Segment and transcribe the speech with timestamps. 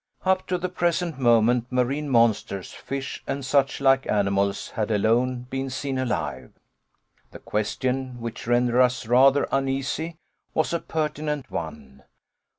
[0.25, 5.99] Up to the present moment, marine monsters, fish, and suchlike animals had alone been seen
[5.99, 6.51] alive!
[7.29, 10.17] The question which rendered us rather uneasy,
[10.55, 12.01] was a pertinent one.